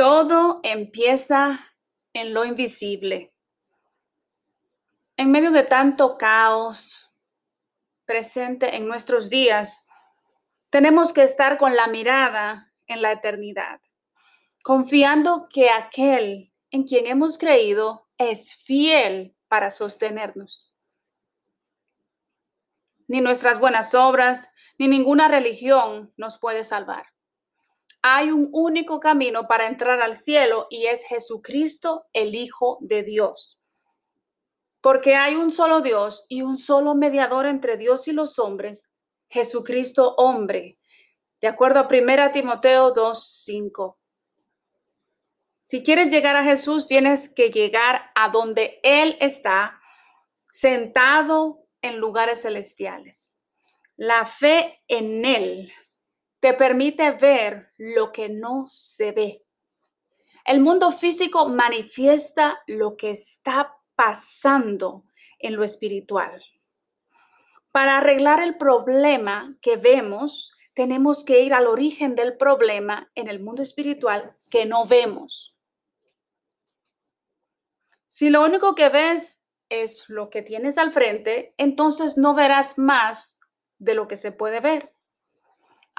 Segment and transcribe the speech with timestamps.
[0.00, 1.60] Todo empieza
[2.14, 3.34] en lo invisible.
[5.18, 7.12] En medio de tanto caos
[8.06, 9.90] presente en nuestros días,
[10.70, 13.82] tenemos que estar con la mirada en la eternidad,
[14.62, 20.74] confiando que aquel en quien hemos creído es fiel para sostenernos.
[23.06, 27.09] Ni nuestras buenas obras, ni ninguna religión nos puede salvar.
[28.02, 33.60] Hay un único camino para entrar al cielo y es Jesucristo, el Hijo de Dios.
[34.80, 38.90] Porque hay un solo Dios y un solo mediador entre Dios y los hombres,
[39.28, 40.78] Jesucristo hombre.
[41.42, 43.98] De acuerdo a 1 Timoteo 2:5.
[45.62, 49.78] Si quieres llegar a Jesús, tienes que llegar a donde Él está,
[50.50, 53.44] sentado en lugares celestiales.
[53.96, 55.72] La fe en Él
[56.40, 59.44] te permite ver lo que no se ve.
[60.44, 65.04] El mundo físico manifiesta lo que está pasando
[65.38, 66.42] en lo espiritual.
[67.72, 73.40] Para arreglar el problema que vemos, tenemos que ir al origen del problema en el
[73.40, 75.56] mundo espiritual que no vemos.
[78.06, 83.40] Si lo único que ves es lo que tienes al frente, entonces no verás más
[83.78, 84.92] de lo que se puede ver.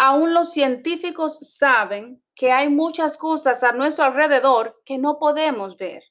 [0.03, 6.01] Aún los científicos saben que hay muchas cosas a nuestro alrededor que no podemos ver,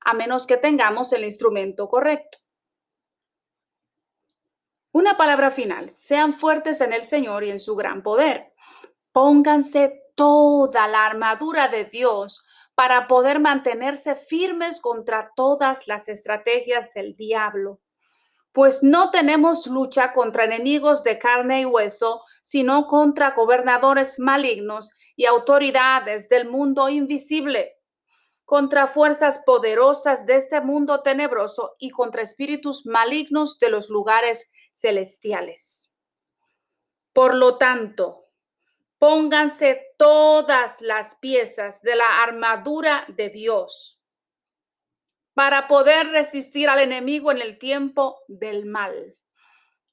[0.00, 2.38] a menos que tengamos el instrumento correcto.
[4.92, 8.54] Una palabra final, sean fuertes en el Señor y en su gran poder.
[9.12, 17.14] Pónganse toda la armadura de Dios para poder mantenerse firmes contra todas las estrategias del
[17.14, 17.82] diablo
[18.54, 25.26] pues no tenemos lucha contra enemigos de carne y hueso, sino contra gobernadores malignos y
[25.26, 27.82] autoridades del mundo invisible,
[28.44, 35.98] contra fuerzas poderosas de este mundo tenebroso y contra espíritus malignos de los lugares celestiales.
[37.12, 38.28] Por lo tanto,
[39.00, 44.03] pónganse todas las piezas de la armadura de Dios
[45.34, 49.18] para poder resistir al enemigo en el tiempo del mal.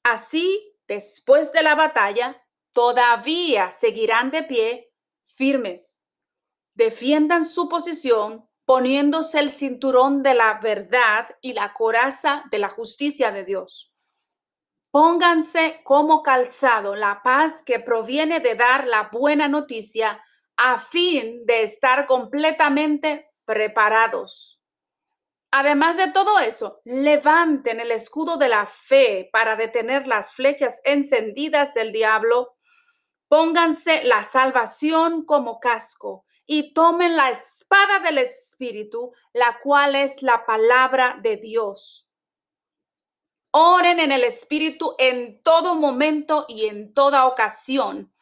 [0.03, 6.06] Así, después de la batalla, todavía seguirán de pie firmes.
[6.75, 13.31] Defiendan su posición poniéndose el cinturón de la verdad y la coraza de la justicia
[13.31, 13.94] de Dios.
[14.91, 20.23] Pónganse como calzado la paz que proviene de dar la buena noticia
[20.56, 24.60] a fin de estar completamente preparados
[25.51, 31.73] Además de todo eso, levanten el escudo de la fe para detener las flechas encendidas
[31.73, 32.56] del diablo.
[33.28, 40.45] Pónganse la salvación como casco y tomen la espada del Espíritu, la cual es la
[40.45, 42.09] palabra de Dios.
[43.51, 48.13] Oren en el Espíritu en todo momento y en toda ocasión.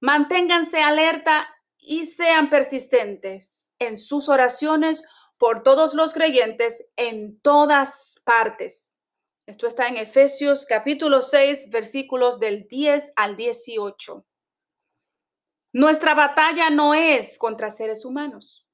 [0.00, 1.48] Manténganse alerta
[1.78, 5.04] y sean persistentes en sus oraciones
[5.38, 8.96] por todos los creyentes en todas partes.
[9.46, 14.24] Esto está en Efesios capítulo 6, versículos del 10 al 18.
[15.72, 18.66] Nuestra batalla no es contra seres humanos,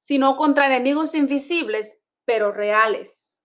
[0.00, 3.40] sino contra enemigos invisibles, pero reales.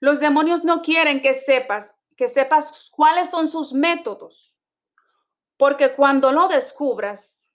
[0.00, 4.58] Los demonios no quieren que sepas, que sepas cuáles son sus métodos,
[5.56, 7.52] porque cuando lo descubras,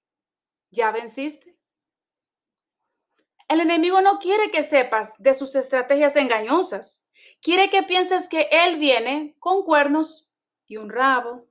[0.69, 1.56] ya venciste.
[3.47, 7.05] El enemigo no quiere que sepas de sus estrategias engañosas.
[7.41, 10.31] Quiere que pienses que él viene con cuernos
[10.65, 11.47] y un rabo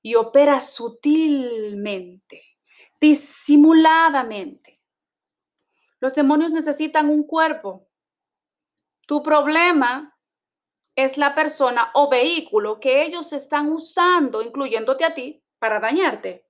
[0.00, 2.42] y opera sutilmente,
[3.00, 4.80] disimuladamente.
[5.98, 7.88] Los demonios necesitan un cuerpo.
[9.06, 10.16] Tu problema
[10.94, 16.46] es la persona o vehículo que ellos están usando, incluyéndote a ti, para dañarte.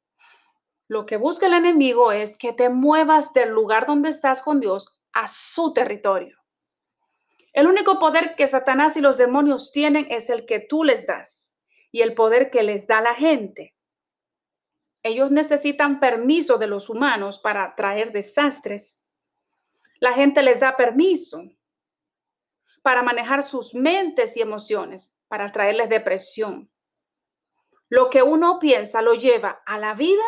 [0.93, 5.00] Lo que busca el enemigo es que te muevas del lugar donde estás con Dios
[5.15, 6.37] a su territorio.
[7.55, 11.56] El único poder que Satanás y los demonios tienen es el que tú les das
[11.93, 13.75] y el poder que les da la gente.
[15.03, 19.03] Ellos necesitan permiso de los humanos para traer desastres.
[19.99, 21.41] La gente les da permiso
[22.83, 26.71] para manejar sus mentes y emociones, para traerles depresión.
[27.89, 30.23] Lo que uno piensa lo lleva a la vida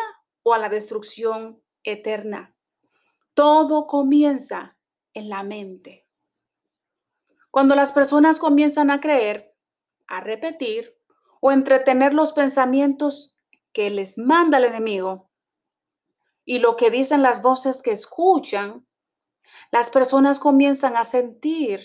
[0.47, 2.55] o a la destrucción eterna.
[3.33, 4.77] Todo comienza
[5.15, 6.07] en la mente.
[7.49, 9.55] Cuando las personas comienzan a creer,
[10.07, 10.95] a repetir
[11.41, 13.35] o entretener los pensamientos
[13.73, 15.31] que les manda el enemigo,
[16.45, 18.87] y lo que dicen las voces que escuchan,
[19.71, 21.81] las personas comienzan a sentir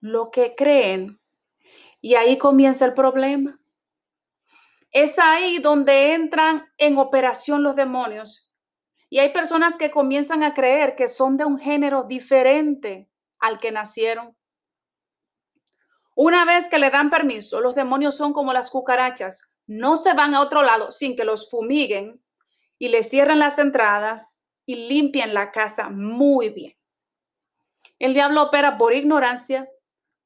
[0.00, 1.18] lo que creen
[2.02, 3.58] y ahí comienza el problema.
[4.94, 8.52] Es ahí donde entran en operación los demonios
[9.10, 13.10] y hay personas que comienzan a creer que son de un género diferente
[13.40, 14.36] al que nacieron.
[16.14, 19.50] Una vez que le dan permiso, los demonios son como las cucarachas.
[19.66, 22.22] No se van a otro lado sin que los fumiguen
[22.78, 26.78] y le cierren las entradas y limpien la casa muy bien.
[27.98, 29.68] El diablo opera por ignorancia,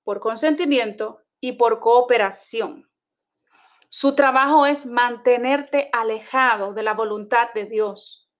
[0.04, 2.87] por consentimiento y por cooperación.
[3.90, 8.30] Su trabajo es mantenerte alejado de la voluntad de Dios.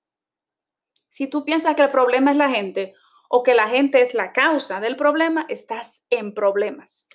[1.09, 2.95] Si tú piensas que el problema es la gente
[3.29, 7.09] o que la gente es la causa del problema, estás en problemas.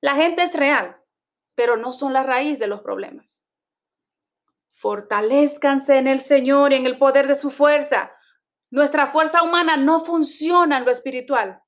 [0.00, 0.96] La gente es real,
[1.54, 3.44] pero no son la raíz de los problemas.
[4.68, 8.12] Fortalezcanse en el Señor y en el poder de su fuerza.
[8.70, 11.62] Nuestra fuerza humana no funciona en lo espiritual.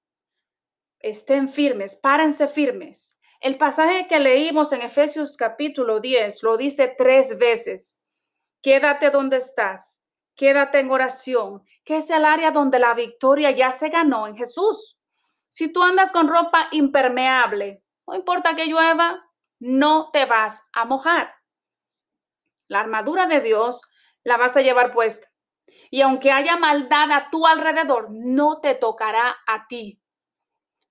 [0.98, 3.15] Estén firmes, párense firmes.
[3.40, 8.02] El pasaje que leímos en Efesios capítulo 10 lo dice tres veces.
[8.62, 10.04] Quédate donde estás,
[10.34, 14.98] quédate en oración, que es el área donde la victoria ya se ganó en Jesús.
[15.48, 19.22] Si tú andas con ropa impermeable, no importa que llueva,
[19.58, 21.34] no te vas a mojar.
[22.68, 23.82] La armadura de Dios
[24.24, 25.30] la vas a llevar puesta.
[25.90, 30.00] Y aunque haya maldad a tu alrededor, no te tocará a ti.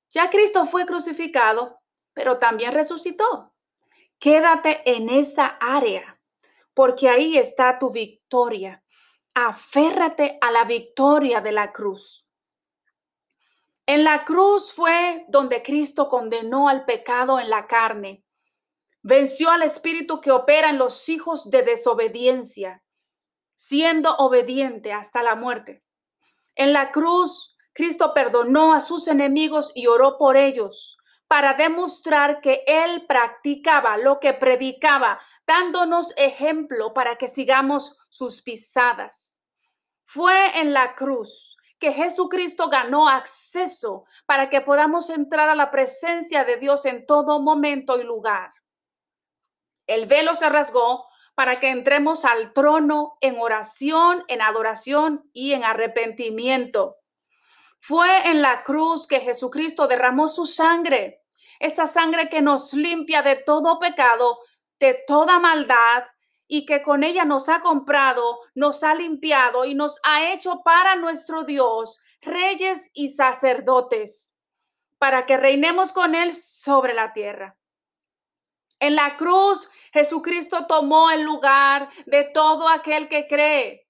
[0.10, 1.82] Ya Cristo fue crucificado,
[2.16, 3.54] pero también resucitó.
[4.18, 6.20] Quédate en esa área,
[6.74, 8.82] porque ahí está tu victoria.
[9.36, 12.26] Aférrate a la victoria de la cruz.
[13.86, 18.24] En la cruz fue donde Cristo condenó al pecado en la carne.
[19.04, 22.82] Venció al espíritu que opera en los hijos de desobediencia,
[23.56, 25.84] siendo obediente hasta la muerte.
[26.56, 30.98] En la cruz, Cristo perdonó a sus enemigos y oró por ellos
[31.36, 39.38] para demostrar que Él practicaba lo que predicaba, dándonos ejemplo para que sigamos sus pisadas.
[40.06, 46.46] Fue en la cruz que Jesucristo ganó acceso para que podamos entrar a la presencia
[46.46, 48.50] de Dios en todo momento y lugar.
[49.88, 51.06] El velo se rasgó
[51.36, 56.96] para que entremos al trono en oración, en adoración y en arrepentimiento.
[57.82, 61.25] Fue en la cruz que Jesucristo derramó su sangre,
[61.60, 64.40] esa sangre que nos limpia de todo pecado,
[64.80, 66.04] de toda maldad
[66.48, 70.96] y que con ella nos ha comprado, nos ha limpiado y nos ha hecho para
[70.96, 74.38] nuestro Dios reyes y sacerdotes,
[74.98, 77.58] para que reinemos con Él sobre la tierra.
[78.80, 83.88] En la cruz, Jesucristo tomó el lugar de todo aquel que cree,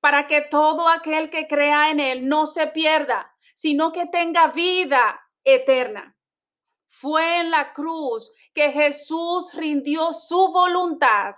[0.00, 5.20] para que todo aquel que crea en Él no se pierda, sino que tenga vida
[5.42, 6.15] eterna.
[6.98, 11.34] Fue en la cruz que Jesús rindió su voluntad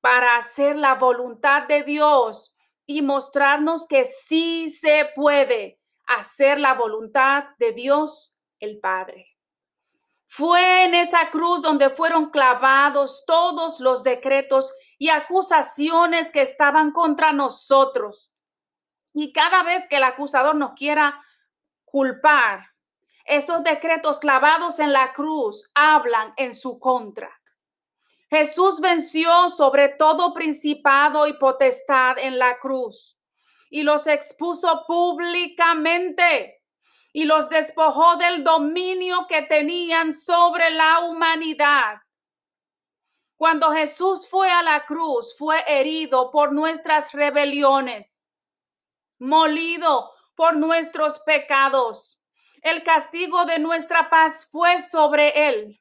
[0.00, 7.44] para hacer la voluntad de Dios y mostrarnos que sí se puede hacer la voluntad
[7.60, 9.38] de Dios el Padre.
[10.26, 17.32] Fue en esa cruz donde fueron clavados todos los decretos y acusaciones que estaban contra
[17.32, 18.34] nosotros.
[19.14, 21.22] Y cada vez que el acusador nos quiera
[21.84, 22.71] culpar,
[23.26, 27.30] esos decretos clavados en la cruz hablan en su contra.
[28.30, 33.18] Jesús venció sobre todo principado y potestad en la cruz
[33.68, 36.62] y los expuso públicamente
[37.12, 41.98] y los despojó del dominio que tenían sobre la humanidad.
[43.36, 48.24] Cuando Jesús fue a la cruz, fue herido por nuestras rebeliones,
[49.18, 52.21] molido por nuestros pecados.
[52.62, 55.80] El castigo de nuestra paz fue sobre él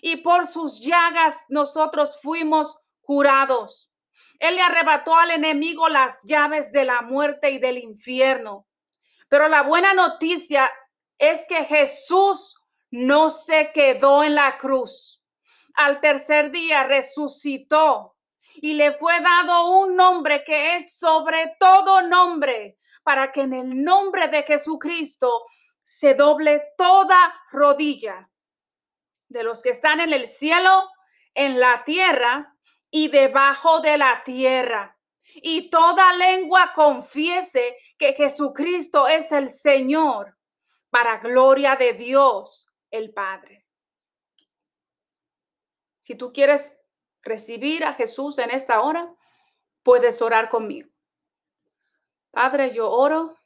[0.00, 3.90] y por sus llagas nosotros fuimos curados.
[4.38, 8.66] Él le arrebató al enemigo las llaves de la muerte y del infierno.
[9.28, 10.70] Pero la buena noticia
[11.18, 12.58] es que Jesús
[12.90, 15.22] no se quedó en la cruz.
[15.74, 18.16] Al tercer día resucitó
[18.56, 23.84] y le fue dado un nombre que es sobre todo nombre, para que en el
[23.84, 25.44] nombre de Jesucristo
[25.84, 28.30] se doble toda rodilla
[29.28, 30.90] de los que están en el cielo,
[31.34, 32.56] en la tierra
[32.90, 34.98] y debajo de la tierra.
[35.36, 40.36] Y toda lengua confiese que Jesucristo es el Señor
[40.90, 43.66] para gloria de Dios el Padre.
[46.00, 46.78] Si tú quieres
[47.22, 49.12] recibir a Jesús en esta hora,
[49.82, 50.90] puedes orar conmigo.
[52.30, 53.36] Padre, yo oro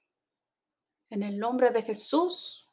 [1.11, 2.69] en el nombre de Jesús.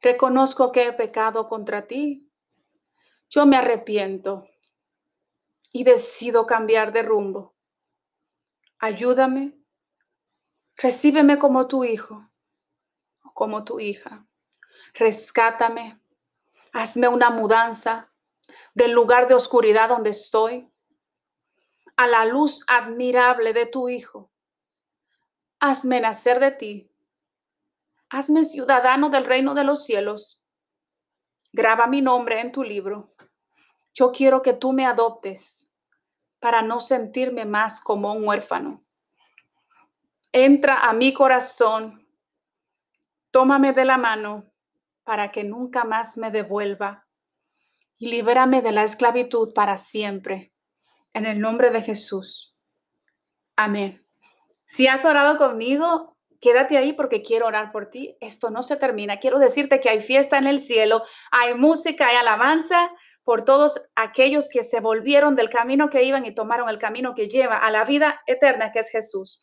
[0.00, 2.30] Reconozco que he pecado contra ti.
[3.30, 4.46] Yo me arrepiento
[5.72, 7.54] y decido cambiar de rumbo.
[8.78, 9.58] Ayúdame.
[10.76, 12.30] Recíbeme como tu hijo
[13.34, 14.26] como tu hija.
[14.94, 16.00] Rescátame.
[16.72, 18.10] Hazme una mudanza
[18.74, 20.70] del lugar de oscuridad donde estoy
[21.96, 24.32] a la luz admirable de tu Hijo.
[25.60, 26.93] Hazme nacer de ti.
[28.14, 30.46] Hazme ciudadano del reino de los cielos.
[31.52, 33.12] Graba mi nombre en tu libro.
[33.92, 35.74] Yo quiero que tú me adoptes
[36.38, 38.84] para no sentirme más como un huérfano.
[40.30, 42.06] Entra a mi corazón.
[43.32, 44.44] Tómame de la mano
[45.02, 47.08] para que nunca más me devuelva
[47.98, 50.52] y libérame de la esclavitud para siempre.
[51.14, 52.56] En el nombre de Jesús.
[53.56, 54.06] Amén.
[54.66, 58.16] Si has orado conmigo, quédate ahí porque quiero orar por ti.
[58.20, 59.18] Esto no se termina.
[59.18, 62.90] Quiero decirte que hay fiesta en el cielo, hay música, hay alabanza
[63.24, 67.28] por todos aquellos que se volvieron del camino que iban y tomaron el camino que
[67.28, 69.42] lleva a la vida eterna que es Jesús.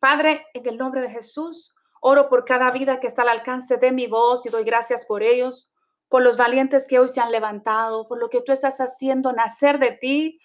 [0.00, 3.92] Padre, en el nombre de Jesús, oro por cada vida que está al alcance de
[3.92, 5.70] mi voz y doy gracias por ellos
[6.10, 9.78] por los valientes que hoy se han levantado, por lo que tú estás haciendo nacer
[9.78, 10.40] de ti,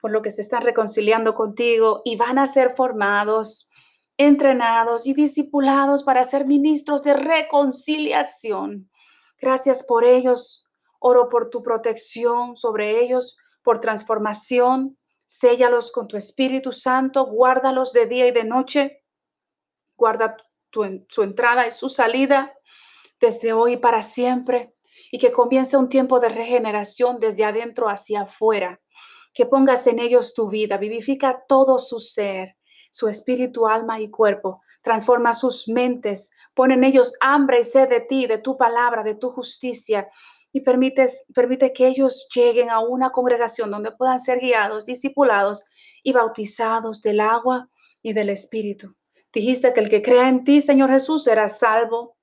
[0.00, 3.70] por lo que se están reconciliando contigo y van a ser formados,
[4.16, 8.90] entrenados y discipulados para ser ministros de reconciliación.
[9.40, 10.68] Gracias por ellos.
[11.00, 14.96] Oro por tu protección sobre ellos, por transformación.
[15.26, 19.04] Séllalos con tu Espíritu Santo, guárdalos de día y de noche.
[19.96, 20.36] Guarda
[20.70, 22.52] su entrada y su salida
[23.20, 24.74] desde hoy para siempre
[25.10, 28.80] y que comience un tiempo de regeneración desde adentro hacia afuera.
[29.34, 32.56] Que pongas en ellos tu vida, vivifica todo su ser,
[32.92, 34.62] su espíritu, alma y cuerpo.
[34.82, 39.16] Transforma sus mentes, pone en ellos hambre y sed de ti, de tu palabra, de
[39.16, 40.08] tu justicia.
[40.52, 45.64] Y permites, permite que ellos lleguen a una congregación donde puedan ser guiados, discipulados
[46.02, 47.70] y bautizados del agua
[48.02, 48.94] y del espíritu.
[49.32, 52.16] Dijiste que el que crea en ti, Señor Jesús, será salvo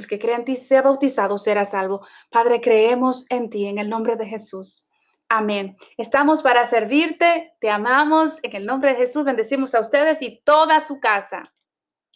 [0.00, 2.00] el que crea en ti sea bautizado será salvo.
[2.30, 4.89] Padre, creemos en ti, en el nombre de Jesús.
[5.32, 5.76] Amén.
[5.96, 10.80] Estamos para servirte, te amamos, en el nombre de Jesús bendecimos a ustedes y toda
[10.80, 11.44] su casa.